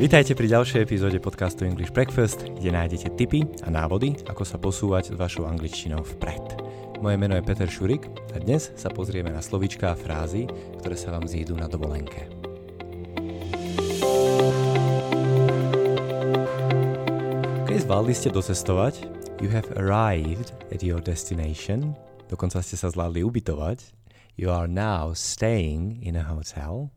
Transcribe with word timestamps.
Vítajte 0.00 0.32
pri 0.32 0.48
ďalšej 0.48 0.80
epizóde 0.88 1.20
podcastu 1.20 1.68
English 1.68 1.92
Breakfast, 1.92 2.48
kde 2.56 2.72
nájdete 2.72 3.20
tipy 3.20 3.44
a 3.60 3.68
návody, 3.68 4.16
ako 4.32 4.48
sa 4.48 4.56
posúvať 4.56 5.12
s 5.12 5.20
vašou 5.20 5.44
angličtinou 5.44 6.00
vpred. 6.16 6.56
Moje 7.04 7.20
meno 7.20 7.36
je 7.36 7.44
Peter 7.44 7.68
Šurik 7.68 8.08
a 8.32 8.40
dnes 8.40 8.72
sa 8.80 8.88
pozrieme 8.88 9.28
na 9.28 9.44
slovíčka 9.44 9.92
a 9.92 10.00
frázy, 10.00 10.48
ktoré 10.80 10.96
sa 10.96 11.12
vám 11.12 11.28
zídu 11.28 11.52
na 11.52 11.68
dovolenke. 11.68 12.32
Keď 17.68 17.76
zvládli 17.84 18.16
ste 18.16 18.32
docestovať, 18.32 19.04
you 19.44 19.52
have 19.52 19.68
arrived 19.76 20.56
at 20.72 20.80
your 20.80 21.04
destination, 21.04 21.92
dokonca 22.32 22.64
ste 22.64 22.80
sa 22.80 22.88
zvládli 22.88 23.20
ubytovať, 23.20 23.92
you 24.40 24.48
are 24.48 24.64
now 24.64 25.12
staying 25.12 26.00
in 26.00 26.16
a 26.16 26.24
hotel, 26.24 26.88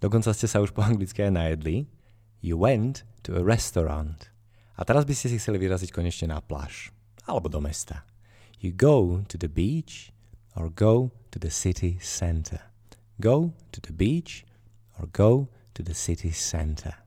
dokonca 0.00 0.32
ste 0.32 0.48
sa 0.48 0.64
už 0.64 0.72
po 0.72 0.80
anglicky 0.80 1.20
aj 1.20 1.36
najedli, 1.36 1.84
You 2.44 2.60
went 2.60 3.08
to 3.24 3.40
a 3.40 3.42
restaurant. 3.42 4.28
A 4.76 4.84
teraz 4.84 5.08
by 5.08 5.16
ste 5.16 5.32
si 5.32 5.40
chceli 5.40 5.56
vyraziť 5.64 5.88
konečne 5.88 6.28
na 6.28 6.44
pláž. 6.44 6.92
Alebo 7.24 7.48
do 7.48 7.56
mesta. 7.56 8.04
You 8.60 8.76
go 8.76 9.24
to 9.32 9.40
the 9.40 9.48
beach 9.48 10.12
or 10.52 10.68
go 10.68 11.08
to 11.32 11.40
the 11.40 11.48
city 11.48 11.96
center. 12.04 12.68
Go 13.16 13.56
to 13.72 13.80
the 13.80 13.96
beach 13.96 14.44
or 15.00 15.08
go 15.08 15.48
to 15.72 15.80
the 15.80 15.96
city 15.96 16.36
center. 16.36 17.00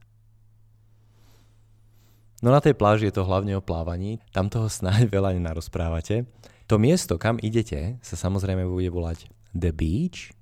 No 2.42 2.50
na 2.50 2.58
tej 2.58 2.74
pláži 2.74 3.06
je 3.06 3.22
to 3.22 3.26
hlavne 3.26 3.54
o 3.54 3.62
plávaní, 3.62 4.18
tam 4.34 4.50
toho 4.50 4.66
snáď 4.82 5.06
veľa 5.06 5.38
nenarozprávate. 5.38 6.26
To 6.66 6.82
miesto, 6.82 7.14
kam 7.14 7.38
idete, 7.38 8.02
sa 8.02 8.18
samozrejme 8.18 8.66
bude 8.66 8.90
volať 8.90 9.30
the 9.54 9.70
beach, 9.70 10.34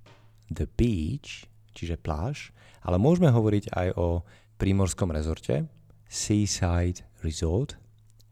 the 0.48 0.64
beach, 0.64 1.44
čiže 1.76 2.00
pláž, 2.00 2.48
ale 2.80 2.96
môžeme 2.96 3.28
hovoriť 3.28 3.76
aj 3.76 3.88
o 4.00 4.24
prímorskom 4.56 5.12
rezorte, 5.12 5.68
Seaside 6.08 7.04
Resort, 7.20 7.76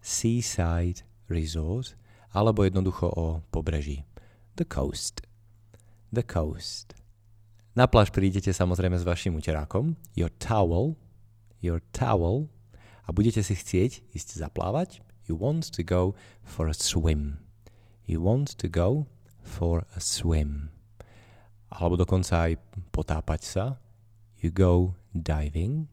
Seaside 0.01 1.05
Resort, 1.29 1.97
alebo 2.33 2.65
jednoducho 2.65 3.09
o 3.15 3.41
pobreží. 3.53 4.03
The 4.57 4.65
Coast. 4.65 5.23
The 6.13 6.23
Coast. 6.23 6.95
Na 7.75 7.91
pláž 7.91 8.15
prídete 8.15 8.55
samozrejme 8.55 8.95
s 8.95 9.03
vašim 9.03 9.35
uterákom, 9.35 9.99
your 10.15 10.31
towel, 10.39 10.95
your 11.59 11.83
towel, 11.91 12.47
a 13.05 13.13
budete 13.13 13.45
si 13.45 13.53
chcieť 13.53 14.15
ísť 14.17 14.41
zaplávať, 14.41 15.05
you 15.29 15.37
want 15.37 15.69
to 15.75 15.85
go 15.85 16.17
for 16.41 16.71
a 16.71 16.77
swim. 16.77 17.43
You 18.07 18.21
want 18.21 18.57
to 18.61 18.69
go 18.69 19.09
for 19.43 19.85
a 19.93 20.01
swim. 20.01 20.73
Alebo 21.69 21.99
dokonca 21.99 22.49
aj 22.49 22.63
potápať 22.95 23.41
sa, 23.43 23.65
you 24.41 24.55
go 24.55 24.97
diving, 25.13 25.91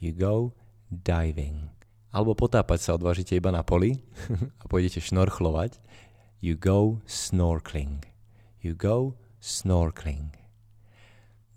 you 0.00 0.16
go 0.16 0.56
diving. 0.90 1.70
Alebo 2.10 2.34
potápať 2.34 2.80
sa 2.82 2.90
odvážite 2.98 3.38
iba 3.38 3.54
na 3.54 3.62
poli 3.62 4.02
a 4.62 4.64
pôjdete 4.66 4.98
šnorchlovať. 4.98 5.78
You 6.42 6.58
go 6.58 7.04
snorkeling. 7.06 8.02
You 8.64 8.74
go 8.74 9.14
snorkeling. 9.38 10.34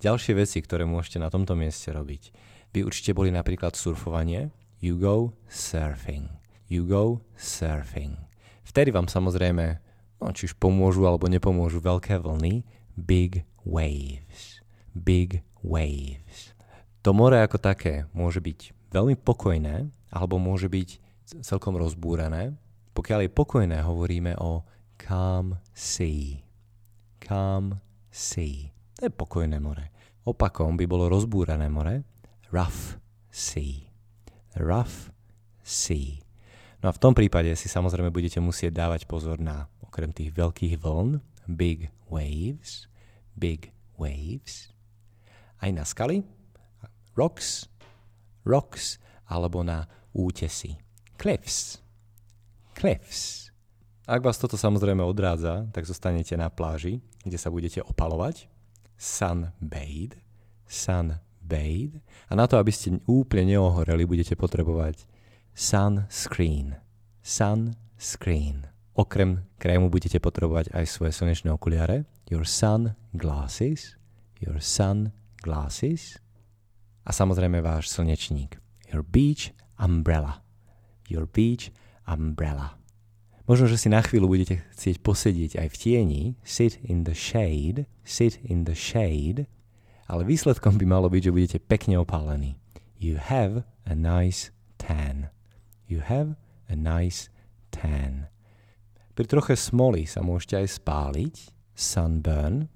Ďalšie 0.04 0.36
veci, 0.36 0.60
ktoré 0.60 0.84
môžete 0.84 1.18
na 1.24 1.32
tomto 1.32 1.56
mieste 1.56 1.90
robiť. 1.90 2.36
By 2.76 2.84
určite 2.84 3.16
boli 3.16 3.32
napríklad 3.32 3.74
surfovanie. 3.74 4.52
You 4.84 5.00
go 5.00 5.34
surfing. 5.48 6.28
You 6.68 6.84
go 6.84 7.24
surfing. 7.40 8.20
Vtedy 8.68 8.92
vám 8.92 9.08
samozrejme, 9.08 9.80
no, 10.20 10.26
či 10.36 10.52
už 10.52 10.60
pomôžu 10.60 11.08
alebo 11.08 11.32
nepomôžu 11.32 11.80
veľké 11.80 12.20
vlny, 12.20 12.68
big 13.00 13.48
waves. 13.64 14.60
Big 14.92 15.42
waves. 15.64 16.53
To 17.04 17.12
more 17.12 17.36
ako 17.36 17.60
také 17.60 18.08
môže 18.16 18.40
byť 18.40 18.72
veľmi 18.96 19.20
pokojné 19.20 19.92
alebo 20.08 20.40
môže 20.40 20.72
byť 20.72 20.90
celkom 21.44 21.76
rozbúrené. 21.76 22.56
Pokiaľ 22.96 23.28
je 23.28 23.32
pokojné, 23.36 23.84
hovoríme 23.84 24.40
o 24.40 24.64
calm 24.96 25.60
sea. 25.76 26.40
Calm 27.20 27.76
sea. 28.08 28.72
To 28.96 29.10
je 29.10 29.12
pokojné 29.12 29.60
more. 29.60 29.92
Opakom 30.24 30.80
by 30.80 30.88
bolo 30.88 31.12
rozbúrené 31.12 31.68
more. 31.68 32.08
Rough 32.56 32.96
sea. 33.28 33.84
Rough 34.56 35.12
sea. 35.60 36.24
No 36.80 36.88
a 36.88 36.96
v 36.96 37.02
tom 37.04 37.12
prípade 37.12 37.52
si 37.60 37.68
samozrejme 37.68 38.16
budete 38.16 38.40
musieť 38.40 38.80
dávať 38.80 39.12
pozor 39.12 39.44
na 39.44 39.68
okrem 39.84 40.16
tých 40.16 40.32
veľkých 40.32 40.80
vln, 40.80 41.20
big 41.52 41.92
waves, 42.08 42.88
big 43.36 43.76
waves, 44.00 44.72
aj 45.60 45.72
na 45.72 45.84
skaly, 45.84 46.24
rocks, 47.16 47.70
rocks 48.46 48.98
alebo 49.30 49.64
na 49.64 49.88
útesy. 50.14 50.78
Cliffs, 51.18 51.80
cliffs. 52.76 53.50
Ak 54.04 54.20
vás 54.20 54.36
toto 54.36 54.60
samozrejme 54.60 55.00
odrádza, 55.00 55.64
tak 55.72 55.88
zostanete 55.88 56.36
na 56.36 56.52
pláži, 56.52 57.00
kde 57.24 57.40
sa 57.40 57.48
budete 57.48 57.80
opalovať. 57.80 58.52
Sunbathe, 59.00 60.20
sunbathe. 60.68 62.04
A 62.28 62.34
na 62.36 62.46
to, 62.48 62.60
aby 62.60 62.72
ste 62.72 63.00
úplne 63.08 63.56
neohoreli, 63.56 64.04
budete 64.04 64.36
potrebovať 64.36 65.08
sunscreen, 65.56 66.76
sunscreen. 67.24 68.68
Okrem 68.94 69.48
krému 69.58 69.90
budete 69.90 70.20
potrebovať 70.20 70.70
aj 70.76 70.86
svoje 70.86 71.16
slnečné 71.16 71.50
okuliare, 71.50 72.06
your 72.30 72.46
sun 72.46 72.94
your 74.44 74.60
sun 74.60 75.12
glasses 75.42 76.23
a 77.04 77.12
samozrejme 77.12 77.60
váš 77.60 77.92
slnečník. 77.92 78.60
Your 78.92 79.04
beach 79.04 79.52
umbrella. 79.76 80.44
Your 81.08 81.28
beach 81.28 81.70
umbrella. 82.08 82.80
Možno, 83.44 83.68
že 83.68 83.76
si 83.76 83.92
na 83.92 84.00
chvíľu 84.00 84.32
budete 84.32 84.64
chcieť 84.72 85.04
posedieť 85.04 85.52
aj 85.60 85.68
v 85.68 85.76
tieni, 85.76 86.24
sit 86.48 86.80
in 86.80 87.04
the 87.04 87.12
shade, 87.12 87.84
sit 88.08 88.40
in 88.40 88.64
the 88.64 88.72
shade, 88.72 89.52
ale 90.08 90.24
výsledkom 90.24 90.80
by 90.80 90.86
malo 90.88 91.12
byť, 91.12 91.22
že 91.28 91.36
budete 91.36 91.60
pekne 91.60 92.00
opálení. 92.00 92.56
You 92.96 93.20
have 93.20 93.68
a 93.84 93.92
nice 94.00 94.56
tan. 94.80 95.28
You 95.92 96.08
have 96.08 96.40
a 96.72 96.76
nice 96.80 97.28
tan. 97.68 98.32
Pri 99.12 99.28
troche 99.28 99.60
smoly 99.60 100.08
sa 100.08 100.24
môžete 100.24 100.64
aj 100.64 100.80
spáliť, 100.80 101.36
sunburn, 101.76 102.72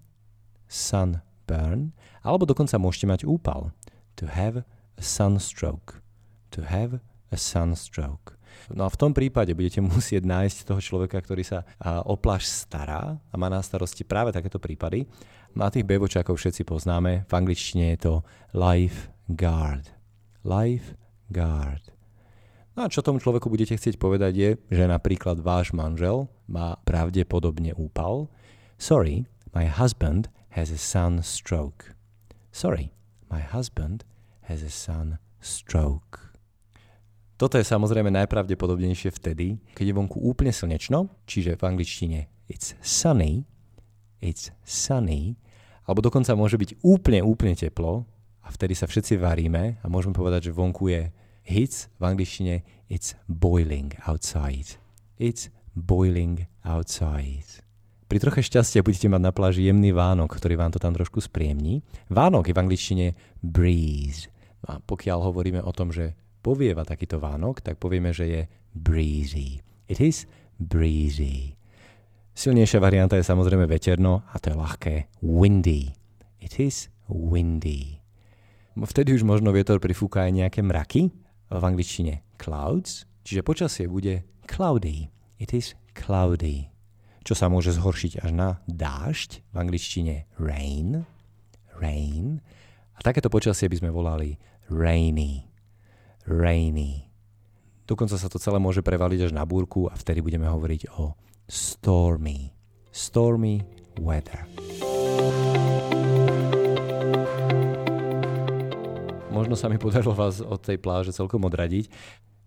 sunburn, 0.68 1.96
alebo 2.22 2.44
dokonca 2.44 2.76
môžete 2.76 3.08
mať 3.08 3.22
úpal, 3.24 3.72
to 4.18 4.26
have 4.28 4.66
a 4.98 5.02
sunstroke. 5.02 6.02
To 6.52 6.66
have 6.66 7.00
a 7.32 7.38
sunstroke. 7.38 8.34
No 8.74 8.84
a 8.84 8.90
v 8.90 9.00
tom 9.00 9.14
prípade 9.14 9.54
budete 9.54 9.80
musieť 9.80 10.26
nájsť 10.26 10.66
toho 10.66 10.82
človeka, 10.82 11.22
ktorý 11.22 11.46
sa 11.46 11.64
o 12.04 12.18
pláž 12.18 12.50
stará 12.50 13.22
a 13.22 13.36
má 13.38 13.48
na 13.48 13.62
starosti 13.62 14.02
práve 14.04 14.34
takéto 14.34 14.58
prípady. 14.58 15.06
Na 15.54 15.70
tých 15.70 15.86
bevočákov 15.86 16.42
všetci 16.42 16.66
poznáme. 16.66 17.30
V 17.30 17.34
angličtine 17.34 17.94
je 17.96 18.00
to 18.10 18.14
lifeguard. 18.58 19.94
Lifeguard. 20.42 21.94
No 22.78 22.86
a 22.86 22.92
čo 22.94 23.02
tomu 23.02 23.18
človeku 23.18 23.50
budete 23.50 23.74
chcieť 23.74 23.98
povedať 23.98 24.34
je, 24.38 24.50
že 24.70 24.86
napríklad 24.86 25.42
váš 25.42 25.74
manžel 25.74 26.30
má 26.46 26.78
pravdepodobne 26.86 27.74
úpal. 27.74 28.30
Sorry, 28.78 29.26
my 29.54 29.66
husband 29.66 30.30
has 30.54 30.70
a 30.70 30.78
sunstroke. 30.78 31.98
Sorry, 32.54 32.94
My 33.28 33.44
husband 33.44 34.04
has 34.48 34.64
a 34.64 34.72
son 34.72 35.20
stroke. 35.40 36.28
Toto 37.38 37.62
je 37.62 37.66
samozrejme 37.70 38.10
najpravdepodobnejšie 38.10 39.14
vtedy, 39.14 39.62
keď 39.78 39.94
je 39.94 39.98
vonku 39.98 40.18
úplne 40.18 40.50
slnečno, 40.50 41.14
čiže 41.30 41.54
v 41.54 41.64
angličtine 41.70 42.20
it's 42.50 42.74
sunny, 42.82 43.46
it's 44.18 44.50
sunny, 44.66 45.38
alebo 45.86 46.02
dokonca 46.02 46.34
môže 46.34 46.58
byť 46.58 46.82
úplne, 46.82 47.22
úplne 47.22 47.54
teplo 47.54 48.10
a 48.42 48.50
vtedy 48.50 48.74
sa 48.74 48.90
všetci 48.90 49.22
varíme 49.22 49.78
a 49.78 49.86
môžeme 49.86 50.18
povedať, 50.18 50.50
že 50.50 50.58
vonku 50.58 50.90
je 50.90 51.14
hits, 51.46 51.94
v 52.02 52.04
angličtine 52.10 52.66
it's 52.90 53.14
boiling 53.30 53.94
outside. 54.10 54.82
It's 55.22 55.54
boiling 55.78 56.50
outside. 56.66 57.67
Pri 58.08 58.24
troche 58.24 58.40
šťastia 58.40 58.88
budete 58.88 59.12
mať 59.12 59.20
na 59.20 59.36
pláži 59.36 59.68
jemný 59.68 59.92
vánok, 59.92 60.32
ktorý 60.32 60.56
vám 60.56 60.72
to 60.72 60.80
tam 60.80 60.96
trošku 60.96 61.20
spriemní. 61.20 61.84
Vánok 62.08 62.48
je 62.48 62.56
v 62.56 62.62
angličtine 62.64 63.08
breeze. 63.44 64.32
A 64.64 64.80
pokiaľ 64.80 65.28
hovoríme 65.28 65.60
o 65.60 65.76
tom, 65.76 65.92
že 65.92 66.16
povieva 66.40 66.88
takýto 66.88 67.20
vánok, 67.20 67.60
tak 67.60 67.76
povieme, 67.76 68.16
že 68.16 68.26
je 68.32 68.42
breezy. 68.72 69.60
It 69.92 70.00
is 70.00 70.24
breezy. 70.56 71.60
Silnejšia 72.32 72.80
varianta 72.80 73.20
je 73.20 73.28
samozrejme 73.28 73.68
veterno 73.68 74.24
a 74.32 74.40
to 74.40 74.56
je 74.56 74.56
ľahké. 74.56 74.96
Windy. 75.28 75.92
It 76.40 76.64
is 76.64 76.88
windy. 77.12 78.00
Vtedy 78.80 79.20
už 79.20 79.28
možno 79.28 79.52
vietor 79.52 79.84
prifúka 79.84 80.24
aj 80.24 80.32
nejaké 80.32 80.64
mraky, 80.64 81.12
v 81.52 81.64
angličtine 81.64 82.24
clouds, 82.40 83.04
čiže 83.28 83.44
počasie 83.44 83.92
bude 83.92 84.24
cloudy. 84.48 85.12
It 85.44 85.52
is 85.52 85.76
cloudy 85.92 86.77
čo 87.28 87.36
sa 87.36 87.52
môže 87.52 87.76
zhoršiť 87.76 88.24
až 88.24 88.32
na 88.32 88.50
dážď, 88.72 89.44
v 89.52 89.56
angličtine 89.60 90.32
rain, 90.40 91.04
rain. 91.76 92.40
A 92.96 93.04
takéto 93.04 93.28
počasie 93.28 93.68
by 93.68 93.84
sme 93.84 93.92
volali 93.92 94.40
rainy, 94.72 95.44
rainy. 96.24 97.12
Dokonca 97.84 98.16
sa 98.16 98.32
to 98.32 98.40
celé 98.40 98.64
môže 98.64 98.80
prevaliť 98.80 99.28
až 99.28 99.32
na 99.36 99.44
búrku 99.44 99.92
a 99.92 100.00
vtedy 100.00 100.24
budeme 100.24 100.48
hovoriť 100.48 100.88
o 100.96 101.20
stormy. 101.52 102.56
Stormy 102.96 103.60
weather. 104.00 104.48
Možno 109.36 109.60
sa 109.60 109.68
mi 109.68 109.76
podarilo 109.76 110.16
vás 110.16 110.40
od 110.40 110.64
tej 110.64 110.80
pláže 110.80 111.12
celkom 111.12 111.44
odradiť. 111.44 111.92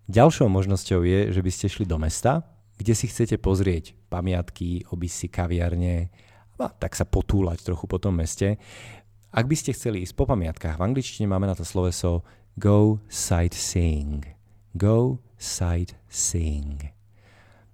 Ďalšou 0.09 0.49
možnosťou 0.49 1.05
je, 1.05 1.29
že 1.29 1.41
by 1.45 1.51
ste 1.53 1.69
šli 1.69 1.85
do 1.85 2.01
mesta, 2.01 2.41
kde 2.81 2.93
si 2.97 3.05
chcete 3.05 3.37
pozrieť 3.37 3.93
pamiatky, 4.09 4.89
obísť 4.89 5.15
si 5.15 5.27
kaviarne, 5.29 6.09
a 6.61 6.69
tak 6.69 6.93
sa 6.93 7.09
potúlať 7.09 7.65
trochu 7.65 7.89
po 7.89 7.97
tom 7.97 8.21
meste. 8.21 8.61
Ak 9.33 9.49
by 9.49 9.55
ste 9.57 9.73
chceli 9.73 10.05
ísť 10.05 10.13
po 10.13 10.29
pamiatkách, 10.29 10.77
v 10.77 10.85
angličtine 10.85 11.25
máme 11.25 11.49
na 11.49 11.57
to 11.57 11.65
sloveso 11.65 12.21
go 12.57 13.01
sightseeing. 13.09 14.25
Go 14.77 15.23
sightseeing. 15.41 16.93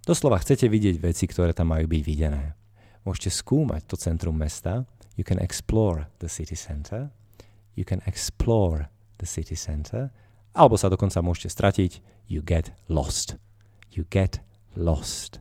Doslova 0.08 0.40
chcete 0.40 0.72
vidieť 0.72 1.04
veci, 1.04 1.28
ktoré 1.28 1.52
tam 1.52 1.76
majú 1.76 1.92
byť 1.92 2.02
videné. 2.06 2.56
Môžete 3.04 3.32
skúmať 3.44 3.92
to 3.92 4.00
centrum 4.00 4.40
mesta. 4.40 4.88
You 5.20 5.28
can 5.28 5.40
explore 5.44 6.08
the 6.24 6.32
city 6.32 6.56
center. 6.56 7.12
You 7.76 7.84
can 7.84 8.00
explore 8.08 8.88
the 9.20 9.28
city 9.28 9.60
center. 9.60 10.16
Alebo 10.56 10.80
sa 10.80 10.88
dokonca 10.88 11.20
môžete 11.20 11.52
stratiť. 11.52 11.92
You 12.32 12.40
get 12.40 12.72
lost. 12.88 13.36
You 13.92 14.08
get 14.08 14.40
lost. 14.76 15.40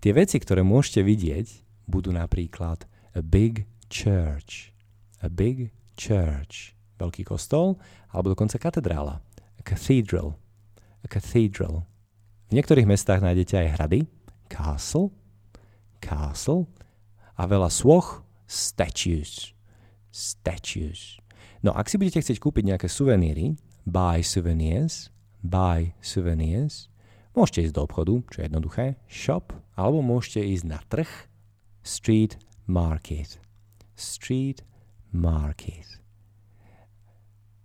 Tie 0.00 0.12
veci, 0.14 0.38
ktoré 0.38 0.62
môžete 0.62 1.02
vidieť, 1.04 1.46
budú 1.90 2.14
napríklad 2.14 2.86
a 3.16 3.20
big 3.20 3.66
church. 3.90 4.70
A 5.20 5.28
big 5.28 5.74
church. 5.98 6.78
Veľký 6.96 7.24
kostol, 7.26 7.80
alebo 8.12 8.32
dokonca 8.32 8.60
katedrála. 8.60 9.20
A 9.56 9.60
cathedral 9.60 10.38
a 11.04 11.06
cathedral. 11.08 11.88
V 12.50 12.58
niektorých 12.58 12.88
mestách 12.88 13.24
nájdete 13.24 13.54
aj 13.56 13.72
hrady, 13.78 14.00
castle, 14.50 15.14
castle 16.02 16.68
a 17.38 17.46
veľa 17.46 17.70
svoch, 17.72 18.26
statues, 18.44 19.54
statues. 20.10 21.22
No 21.62 21.72
ak 21.76 21.88
si 21.88 21.96
budete 22.00 22.20
chcieť 22.20 22.40
kúpiť 22.40 22.74
nejaké 22.74 22.88
suveníry, 22.90 23.54
buy 23.86 24.20
souvenirs, 24.24 25.08
buy 25.40 25.94
souvenirs, 26.02 26.90
môžete 27.34 27.70
ísť 27.70 27.74
do 27.76 27.82
obchodu, 27.86 28.14
čo 28.30 28.36
je 28.42 28.46
jednoduché, 28.46 28.84
shop, 29.06 29.54
alebo 29.78 30.02
môžete 30.02 30.42
ísť 30.42 30.64
na 30.66 30.78
trh, 30.90 31.10
street 31.82 32.36
market. 32.66 33.38
Street 33.94 34.62
market. 35.12 36.00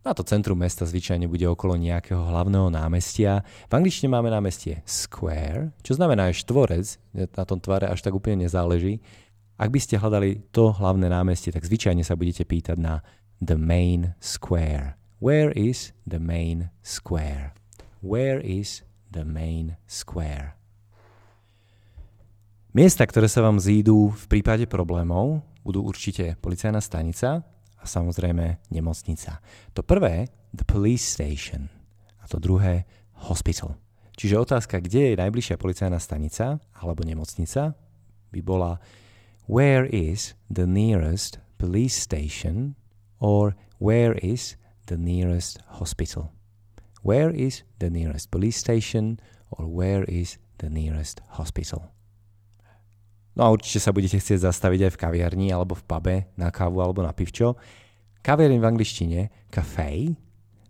A 0.06 0.14
to 0.14 0.22
centrum 0.22 0.62
mesta 0.62 0.86
zvyčajne 0.86 1.26
bude 1.26 1.50
okolo 1.50 1.82
nejakého 1.82 2.30
hlavného 2.30 2.70
námestia. 2.70 3.42
V 3.66 3.74
angličtine 3.74 4.06
máme 4.06 4.30
námestie 4.30 4.86
square, 4.86 5.74
čo 5.82 5.98
znamená 5.98 6.30
aj 6.30 6.46
štvorec, 6.46 6.86
na 7.18 7.44
tom 7.50 7.58
tvare 7.58 7.90
až 7.90 8.06
tak 8.06 8.14
úplne 8.14 8.46
nezáleží. 8.46 9.02
Ak 9.58 9.74
by 9.74 9.82
ste 9.82 9.98
hľadali 9.98 10.46
to 10.54 10.70
hlavné 10.78 11.10
námestie, 11.10 11.50
tak 11.50 11.66
zvyčajne 11.66 12.06
sa 12.06 12.14
budete 12.14 12.46
pýtať 12.46 12.78
na 12.78 13.02
the 13.42 13.58
main 13.58 14.14
square. 14.22 14.94
Where 15.18 15.50
is 15.58 15.90
the 16.06 16.22
main 16.22 16.70
square? 16.86 17.58
Where 18.06 18.38
is 18.38 18.85
the 19.10 19.28
main 19.28 19.78
square? 19.86 20.58
Miesta, 22.76 23.08
ktoré 23.08 23.32
sa 23.32 23.40
vám 23.40 23.58
zídu 23.58 24.12
v 24.12 24.26
prípade 24.28 24.68
problémov, 24.68 25.42
budú 25.64 25.88
určite 25.88 26.36
policajná 26.44 26.84
stanica, 26.84 27.46
a 27.80 27.86
samozrejme 27.86 28.74
nemocnica. 28.74 29.38
To 29.78 29.86
prvé, 29.86 30.34
the 30.58 30.66
police 30.66 31.06
station 31.06 31.70
a 32.18 32.26
to 32.26 32.42
druhé, 32.42 32.90
hospital. 33.30 33.78
Čiže 34.18 34.42
otázka, 34.42 34.82
kde 34.82 35.14
je 35.14 35.22
najbližšia 35.22 35.62
policajná 35.62 36.02
stanica 36.02 36.58
alebo 36.74 37.06
nemocnica, 37.06 37.78
by 38.34 38.42
bola 38.42 38.82
where 39.46 39.86
is 39.86 40.34
the 40.50 40.66
nearest 40.66 41.38
police 41.62 41.94
station 41.94 42.74
or 43.22 43.54
where 43.78 44.18
is 44.20 44.58
the 44.90 44.98
nearest 44.98 45.62
hospital. 45.78 46.35
Where 47.06 47.30
is 47.30 47.62
the 47.78 47.94
nearest 47.94 48.34
police 48.34 48.58
station 48.58 49.22
or 49.54 49.70
where 49.70 50.04
is 50.10 50.42
the 50.58 50.70
nearest 50.70 51.22
hospital. 51.36 51.92
No 53.36 53.44
a 53.44 53.52
určite 53.52 53.84
sa 53.84 53.92
budete 53.92 54.16
chcieť 54.16 54.48
zastaviť 54.48 54.88
aj 54.88 54.92
v 54.96 55.02
kaviarni 55.02 55.48
alebo 55.52 55.76
v 55.76 55.84
pube 55.84 56.16
na 56.40 56.48
kávu 56.48 56.80
alebo 56.80 57.04
na 57.04 57.12
pivčo. 57.12 57.60
Kaviareň 58.24 58.64
v 58.64 58.70
angličtine 58.70 59.20
café, 59.52 60.16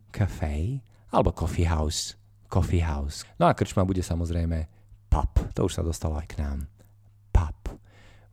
café 0.09 0.81
alebo 1.13 1.29
coffee 1.31 1.69
house, 1.69 2.17
coffee 2.49 2.81
house. 2.81 3.21
No 3.37 3.45
a 3.45 3.53
krčma 3.53 3.85
bude 3.85 4.01
samozrejme 4.01 4.65
pub. 5.13 5.31
To 5.53 5.69
už 5.69 5.77
sa 5.77 5.85
dostalo 5.85 6.17
aj 6.17 6.27
k 6.33 6.41
nám. 6.41 6.65
Pub. 7.29 7.77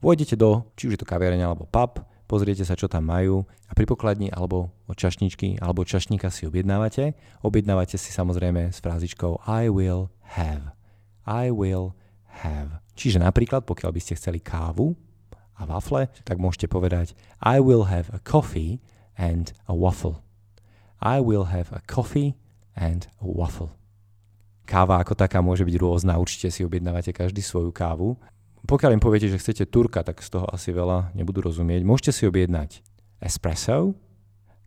Vôjdete 0.00 0.34
do, 0.34 0.64
či 0.74 0.88
už 0.88 0.96
je 0.96 1.00
to 1.04 1.06
kaviareň 1.06 1.44
alebo 1.44 1.68
pub, 1.68 2.00
pozriete 2.32 2.64
sa, 2.64 2.72
čo 2.72 2.88
tam 2.88 3.12
majú 3.12 3.44
a 3.68 3.76
pri 3.76 3.84
pokladni 3.84 4.32
alebo 4.32 4.72
od 4.88 4.96
čašničky 4.96 5.60
alebo 5.60 5.84
čašníka 5.84 6.32
si 6.32 6.48
objednávate. 6.48 7.12
Objednávate 7.44 8.00
si 8.00 8.08
samozrejme 8.08 8.72
s 8.72 8.80
frázičkou 8.80 9.44
I 9.44 9.68
will 9.68 10.08
have. 10.40 10.72
I 11.28 11.52
will 11.52 11.92
have. 12.40 12.80
Čiže 12.96 13.20
napríklad, 13.20 13.68
pokiaľ 13.68 13.92
by 13.92 14.00
ste 14.00 14.16
chceli 14.16 14.40
kávu 14.40 14.96
a 15.60 15.68
wafle, 15.68 16.08
tak 16.24 16.40
môžete 16.40 16.72
povedať 16.72 17.12
I 17.44 17.60
will 17.60 17.92
have 17.92 18.08
a 18.08 18.20
coffee 18.24 18.80
and 19.20 19.52
a 19.68 19.76
waffle. 19.76 20.24
I 21.04 21.20
will 21.20 21.52
have 21.52 21.68
a 21.68 21.84
coffee 21.84 22.32
and 22.72 23.12
a 23.20 23.28
waffle. 23.28 23.76
Káva 24.64 25.02
ako 25.02 25.12
taká 25.18 25.42
môže 25.44 25.66
byť 25.66 25.76
rôzna, 25.76 26.16
určite 26.16 26.48
si 26.48 26.64
objednávate 26.64 27.12
každý 27.12 27.44
svoju 27.44 27.74
kávu. 27.74 28.16
Pokiaľ 28.62 28.90
im 28.94 29.02
poviete, 29.02 29.26
že 29.26 29.42
chcete 29.42 29.66
turka, 29.68 30.06
tak 30.06 30.22
z 30.22 30.38
toho 30.38 30.46
asi 30.46 30.70
veľa 30.70 31.12
nebudú 31.18 31.42
rozumieť. 31.42 31.82
Môžete 31.82 32.12
si 32.14 32.22
objednať 32.30 32.80
espresso, 33.18 33.98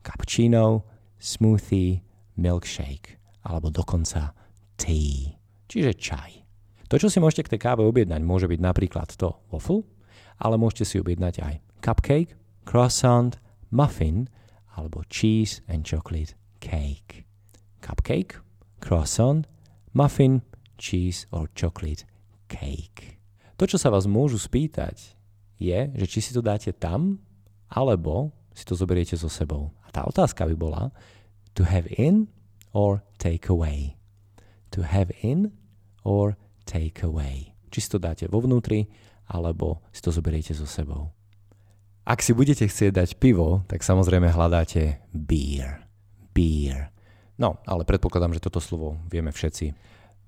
cappuccino, 0.03 0.83
smoothie, 1.15 2.03
milkshake 2.35 3.17
alebo 3.45 3.71
dokonca 3.71 4.35
tea, 4.75 5.39
čiže 5.71 5.95
čaj. 5.95 6.31
To, 6.91 7.01
čo 7.01 7.09
si 7.09 7.17
môžete 7.17 7.49
k 7.49 7.51
tej 7.55 7.61
káve 7.65 7.81
objednať, 7.81 8.21
môže 8.21 8.45
byť 8.45 8.59
napríklad 8.61 9.09
to 9.15 9.33
waffle, 9.49 9.87
ale 10.37 10.59
môžete 10.59 10.85
si 10.85 10.95
objednať 11.01 11.35
aj 11.41 11.53
cupcake, 11.81 12.37
croissant, 12.67 13.39
muffin 13.71 14.27
alebo 14.75 15.01
cheese 15.07 15.63
and 15.65 15.87
chocolate 15.87 16.35
cake. 16.59 17.25
Cupcake, 17.81 18.37
croissant, 18.81 19.47
muffin, 19.93 20.43
cheese 20.77 21.25
or 21.31 21.47
chocolate 21.55 22.03
cake. 22.49 23.14
To, 23.55 23.63
čo 23.63 23.79
sa 23.79 23.87
vás 23.87 24.03
môžu 24.03 24.35
spýtať, 24.35 25.15
je, 25.55 25.79
že 25.95 26.05
či 26.05 26.19
si 26.19 26.31
to 26.35 26.43
dáte 26.43 26.71
tam, 26.75 27.23
alebo 27.71 28.35
si 28.51 28.67
to 28.67 28.75
zoberiete 28.75 29.15
so 29.15 29.31
sebou. 29.31 29.71
A 29.87 29.91
tá 29.91 30.03
otázka 30.03 30.47
by 30.47 30.55
bola 30.55 30.83
to 31.55 31.63
have 31.63 31.87
in 31.95 32.27
or 32.75 33.03
take 33.15 33.47
away. 33.47 33.95
To 34.75 34.83
have 34.83 35.11
in 35.23 35.55
or 36.03 36.35
take 36.67 36.99
away. 36.99 37.55
Či 37.71 37.79
si 37.87 37.89
to 37.91 37.99
dáte 37.99 38.27
vo 38.27 38.43
vnútri, 38.43 38.91
alebo 39.31 39.83
si 39.95 40.03
to 40.03 40.11
zoberiete 40.11 40.51
so 40.51 40.67
sebou. 40.67 41.15
Ak 42.05 42.21
si 42.21 42.35
budete 42.37 42.67
chcieť 42.67 42.91
dať 42.93 43.09
pivo, 43.17 43.65
tak 43.65 43.81
samozrejme 43.81 44.29
hľadáte 44.29 45.01
beer. 45.09 45.81
Beer. 46.35 46.93
No, 47.39 47.59
ale 47.65 47.87
predpokladám, 47.87 48.35
že 48.35 48.43
toto 48.43 48.61
slovo 48.61 48.99
vieme 49.09 49.33
všetci. 49.33 49.73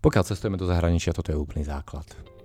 Pokiaľ 0.01 0.23
cestujeme 0.25 0.57
do 0.57 0.65
zahraničia, 0.65 1.13
toto 1.13 1.29
je 1.29 1.37
úplný 1.37 1.67
základ. 1.67 2.36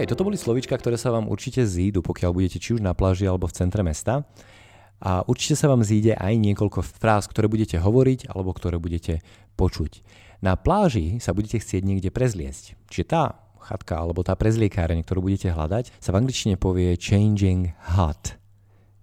OK, 0.00 0.08
toto 0.08 0.24
boli 0.24 0.40
slovička, 0.40 0.80
ktoré 0.80 0.96
sa 0.96 1.12
vám 1.12 1.28
určite 1.28 1.60
zídu, 1.60 2.00
pokiaľ 2.00 2.32
budete 2.32 2.56
či 2.56 2.72
už 2.72 2.80
na 2.80 2.96
pláži 2.96 3.28
alebo 3.28 3.44
v 3.44 3.52
centre 3.52 3.84
mesta. 3.84 4.24
A 4.96 5.20
určite 5.28 5.60
sa 5.60 5.68
vám 5.68 5.84
zíde 5.84 6.16
aj 6.16 6.40
niekoľko 6.40 6.80
fráz, 6.80 7.28
ktoré 7.28 7.52
budete 7.52 7.76
hovoriť 7.76 8.32
alebo 8.32 8.56
ktoré 8.56 8.80
budete 8.80 9.20
počuť. 9.60 10.00
Na 10.40 10.56
pláži 10.56 11.20
sa 11.20 11.36
budete 11.36 11.60
chcieť 11.60 11.84
niekde 11.84 12.08
prezliesť. 12.08 12.80
Čiže 12.88 13.12
tá 13.12 13.44
chatka 13.60 14.00
alebo 14.00 14.24
tá 14.24 14.32
prezliekáreň, 14.40 15.04
ktorú 15.04 15.28
budete 15.28 15.52
hľadať, 15.52 15.92
sa 16.00 16.16
v 16.16 16.24
angličtine 16.24 16.56
povie 16.56 16.96
changing 16.96 17.76
hut. 17.92 18.40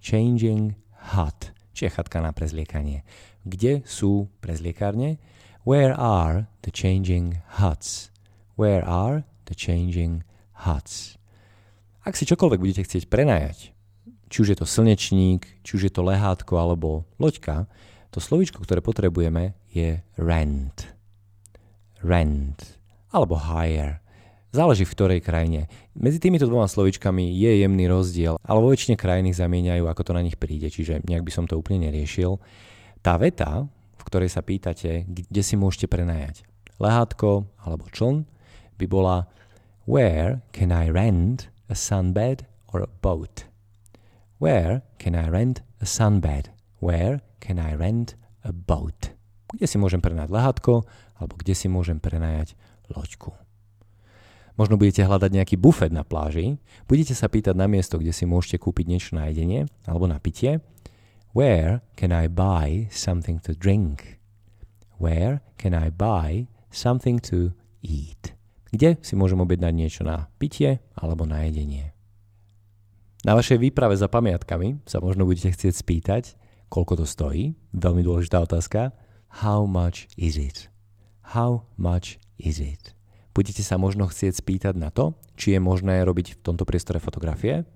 Changing 0.02 0.74
hut, 1.14 1.54
čiže 1.78 1.94
chatka 1.94 2.26
na 2.26 2.34
prezliekanie. 2.34 3.06
Kde 3.46 3.86
sú 3.86 4.34
prezliekárne? 4.42 5.22
Where 5.62 5.94
are 5.94 6.50
the 6.66 6.74
changing 6.74 7.38
huts? 7.62 8.10
Where 8.58 8.82
are 8.82 9.30
the 9.46 9.54
changing 9.54 10.26
huts? 10.66 11.20
Ak 12.08 12.16
si 12.16 12.24
čokoľvek 12.24 12.64
budete 12.64 12.88
chcieť 12.88 13.12
prenajať, 13.12 13.76
či 14.32 14.38
už 14.44 14.56
je 14.56 14.58
to 14.58 14.68
slnečník, 14.68 15.44
či 15.64 15.72
už 15.76 15.92
je 15.92 15.94
to 15.94 16.08
lehátko 16.08 16.56
alebo 16.56 17.04
loďka, 17.20 17.68
to 18.12 18.24
slovíčko, 18.24 18.64
ktoré 18.64 18.80
potrebujeme, 18.80 19.56
je 19.68 20.00
rent. 20.16 20.78
Rent. 22.00 22.60
Alebo 23.12 23.36
hire. 23.36 24.00
Záleží 24.56 24.88
v 24.88 24.94
ktorej 24.96 25.20
krajine. 25.20 25.68
Medzi 25.92 26.24
týmito 26.24 26.48
dvoma 26.48 26.72
slovičkami 26.72 27.36
je 27.36 27.62
jemný 27.62 27.86
rozdiel, 27.92 28.40
ale 28.40 28.60
vo 28.64 28.72
väčšine 28.72 28.96
krajín 28.96 29.28
ich 29.28 29.38
zamieňajú, 29.38 29.84
ako 29.86 30.02
to 30.02 30.12
na 30.16 30.24
nich 30.24 30.40
príde, 30.40 30.72
čiže 30.72 31.04
nejak 31.04 31.28
by 31.28 31.32
som 31.36 31.46
to 31.46 31.60
úplne 31.60 31.92
neriešil. 31.92 32.40
Tá 33.04 33.20
veta, 33.20 33.68
v 34.00 34.04
ktorej 34.08 34.32
sa 34.32 34.40
pýtate, 34.40 35.04
kde 35.06 35.42
si 35.44 35.60
môžete 35.60 35.92
prenajať 35.92 36.48
lehátko 36.80 37.46
alebo 37.60 37.92
čln, 37.92 38.24
by 38.80 38.86
bola 38.88 39.28
Where 39.88 40.44
can 40.52 40.76
I 40.76 40.92
rent 40.92 41.48
a 41.72 41.74
sunbed 41.74 42.44
or 42.76 42.84
a 42.84 42.92
boat? 42.92 43.48
Where 44.36 44.84
can 45.00 45.16
I 45.16 45.32
rent 45.32 45.64
a 45.80 45.88
sunbed? 45.88 46.52
Where 46.84 47.24
can 47.40 47.56
I 47.56 47.72
rent 47.72 48.20
a 48.44 48.52
boat? 48.52 49.16
Kde 49.48 49.64
si 49.64 49.80
môžem 49.80 50.04
prenajať 50.04 50.28
lehátko 50.28 50.84
alebo 51.16 51.40
kde 51.40 51.56
si 51.56 51.72
môžem 51.72 52.04
prenajať 52.04 52.60
loďku? 52.92 53.32
Možno 54.60 54.76
budete 54.76 55.08
hľadať 55.08 55.32
nejaký 55.32 55.56
bufet 55.56 55.96
na 55.96 56.04
pláži, 56.04 56.60
budete 56.84 57.16
sa 57.16 57.32
pýtať 57.32 57.56
na 57.56 57.72
miesto, 57.72 57.96
kde 57.96 58.12
si 58.12 58.28
môžete 58.28 58.60
kúpiť 58.60 58.92
niečo 58.92 59.16
na 59.16 59.32
jedenie 59.32 59.72
alebo 59.88 60.04
na 60.04 60.20
pitie. 60.20 60.60
Where 61.32 61.80
can 61.96 62.12
I 62.12 62.28
buy 62.28 62.92
something 62.92 63.40
to 63.48 63.56
drink? 63.56 64.20
Where 65.00 65.40
can 65.56 65.72
I 65.72 65.96
buy 65.96 66.52
something 66.76 67.24
to 67.32 67.56
eat? 67.80 68.37
Kde 68.72 69.00
si 69.00 69.14
môžem 69.16 69.40
objednať 69.40 69.74
niečo 69.74 70.02
na 70.04 70.28
pitie 70.40 70.84
alebo 70.96 71.24
na 71.24 71.48
jedenie? 71.48 71.96
Na 73.26 73.34
vašej 73.34 73.60
výprave 73.60 73.96
za 73.98 74.08
pamiatkami 74.08 74.84
sa 74.88 75.04
možno 75.04 75.28
budete 75.28 75.52
chcieť 75.52 75.74
spýtať, 75.74 76.24
koľko 76.72 77.04
to 77.04 77.06
stojí. 77.08 77.56
Veľmi 77.76 78.04
dôležitá 78.04 78.44
otázka. 78.44 78.96
How 79.44 79.68
much 79.68 80.08
is 80.16 80.40
it? 80.40 80.72
How 81.36 81.68
much 81.76 82.22
is 82.40 82.64
it? 82.64 82.96
Budete 83.36 83.62
sa 83.62 83.76
možno 83.76 84.08
chcieť 84.08 84.40
spýtať 84.40 84.76
na 84.80 84.90
to, 84.90 85.14
či 85.38 85.54
je 85.54 85.60
možné 85.62 86.02
robiť 86.02 86.40
v 86.40 86.42
tomto 86.42 86.66
priestore 86.66 86.98
fotografie. 87.04 87.68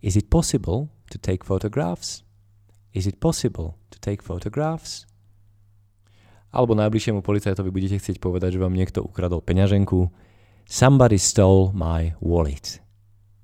Is 0.00 0.16
it 0.16 0.30
possible 0.30 0.88
to 1.10 1.18
take 1.18 1.42
photographs? 1.42 2.22
Is 2.96 3.04
it 3.04 3.20
possible 3.20 3.76
to 3.90 3.98
take 4.00 4.24
photographs? 4.24 5.04
Alebo 6.56 6.72
najbližšiemu 6.72 7.20
policajtovi 7.20 7.68
budete 7.68 8.00
chcieť 8.00 8.16
povedať, 8.16 8.56
že 8.56 8.62
vám 8.64 8.72
niekto 8.72 9.04
ukradol 9.04 9.44
peňaženku. 9.44 10.08
Somebody 10.64 11.20
stole 11.20 11.76
my 11.76 12.16
wallet. 12.24 12.80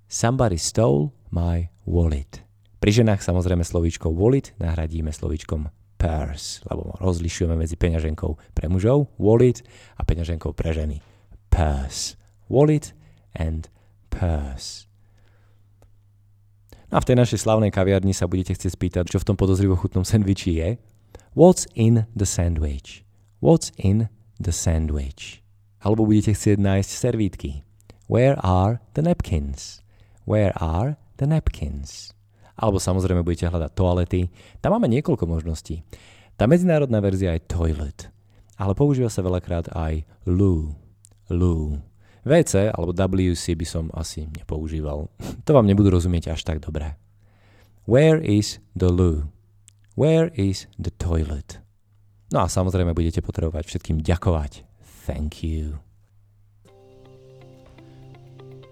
Somebody 0.09 0.57
stole 0.57 1.13
my 1.29 1.69
wallet. 1.85 2.41
Pri 2.81 2.91
ženách 2.91 3.21
samozrejme 3.21 3.69
slovíčko 3.69 4.09
wallet 4.09 4.57
nahradíme 4.57 5.13
slovíčkom 5.13 5.69
purse, 6.01 6.65
lebo 6.67 6.97
rozlišujeme 6.99 7.55
medzi 7.55 7.77
peňaženkou 7.77 8.57
pre 8.57 8.67
mužov, 8.67 9.13
wallet, 9.21 9.61
a 9.95 10.03
peňaženkou 10.03 10.51
pre 10.57 10.73
ženy, 10.73 10.99
purse. 11.53 12.19
Wallet 12.49 12.97
and 13.37 13.69
purse. 14.11 14.91
No 16.91 16.99
a 16.99 17.01
v 17.01 17.09
tej 17.13 17.17
našej 17.23 17.45
slavnej 17.45 17.73
kaviarni 17.73 18.13
sa 18.13 18.29
budete 18.29 18.53
chcieť 18.53 18.73
spýtať, 18.73 19.05
čo 19.09 19.21
v 19.21 19.27
tom 19.31 19.37
podozrivo 19.39 19.79
chutnom 19.79 20.05
sandviči 20.05 20.51
je. 20.59 20.69
What's 21.33 21.65
in 21.73 22.07
the 22.17 22.29
sandwich? 22.29 23.05
What's 23.41 23.73
in 23.81 24.13
the 24.37 24.53
sandwich? 24.53 25.41
Alebo 25.81 26.05
budete 26.05 26.37
chcieť 26.37 26.61
nájsť 26.61 26.91
servítky. 26.93 27.65
Where 28.07 28.37
are 28.41 28.85
the 28.93 29.03
napkins? 29.03 29.81
Where 30.29 30.53
are 30.61 31.01
the 31.17 31.27
napkins? 31.27 32.13
alebo 32.63 32.79
samozrejme 32.79 33.27
budete 33.27 33.49
hľadať 33.49 33.73
toalety. 33.75 34.21
Tam 34.61 34.77
máme 34.77 34.87
niekoľko 34.87 35.25
možností. 35.27 35.83
Tá 36.37 36.47
medzinárodná 36.47 37.03
verzia 37.03 37.35
je 37.35 37.47
toilet, 37.49 38.09
ale 38.55 38.79
používa 38.79 39.11
sa 39.11 39.27
veľakrát 39.27 39.73
aj 39.73 40.07
loo. 40.31 40.77
Loo. 41.33 41.81
WC 42.23 42.71
alebo 42.71 42.95
WC 42.95 43.59
by 43.59 43.67
som 43.67 43.85
asi 43.97 44.31
nepoužíval. 44.31 45.11
To 45.47 45.51
vám 45.59 45.67
nebudú 45.67 45.91
rozumieť 45.91 46.39
až 46.39 46.47
tak 46.47 46.63
dobre. 46.63 46.95
Where 47.83 48.23
is 48.23 48.63
the 48.79 48.95
loo? 48.95 49.32
Where 49.93 50.33
is 50.33 50.73
the 50.81 50.89
toilet? 50.89 51.61
No 52.33 52.41
a 52.41 52.49
samozrejme 52.49 52.97
budete 52.97 53.21
potrebovať 53.21 53.69
všetkým 53.69 54.01
ďakovať. 54.01 54.65
Thank 55.05 55.45
you. 55.45 55.77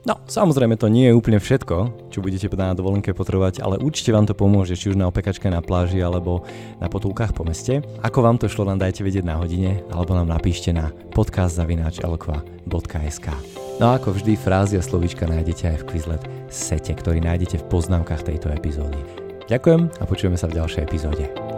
No, 0.08 0.16
samozrejme 0.24 0.80
to 0.80 0.88
nie 0.88 1.12
je 1.12 1.14
úplne 1.16 1.36
všetko, 1.36 2.08
čo 2.08 2.24
budete 2.24 2.48
na 2.56 2.72
dovolenke 2.72 3.12
potrebovať, 3.12 3.60
ale 3.60 3.76
určite 3.76 4.16
vám 4.16 4.24
to 4.24 4.32
pomôže, 4.32 4.80
či 4.80 4.88
už 4.88 4.96
na 4.96 5.12
opekačke 5.12 5.52
na 5.52 5.60
pláži 5.60 6.00
alebo 6.00 6.48
na 6.80 6.88
potulkách 6.88 7.36
po 7.36 7.44
meste. 7.44 7.84
Ako 8.00 8.24
vám 8.24 8.40
to 8.40 8.48
šlo, 8.48 8.64
nám 8.64 8.80
dajte 8.80 9.04
vedieť 9.04 9.28
na 9.28 9.36
hodine 9.36 9.84
alebo 9.92 10.16
nám 10.16 10.32
napíšte 10.32 10.72
na 10.72 10.88
podcastzavináčelkva.sk 11.12 13.26
No 13.76 13.92
a 13.92 14.00
ako 14.00 14.16
vždy, 14.16 14.40
frázy 14.40 14.80
a 14.80 14.82
slovíčka 14.84 15.28
nájdete 15.28 15.68
aj 15.68 15.84
v 15.84 15.88
Quizlet 15.92 16.24
sete, 16.48 16.96
ktorý 16.96 17.20
nájdete 17.20 17.60
v 17.60 17.68
poznámkach 17.68 18.24
tejto 18.24 18.48
epizódy. 18.56 19.19
Ďakujem 19.50 19.82
a 19.98 20.04
počujeme 20.06 20.38
sa 20.38 20.46
v 20.46 20.62
ďalšej 20.62 20.86
epizóde. 20.86 21.49